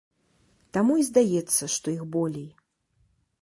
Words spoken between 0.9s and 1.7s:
і здаецца,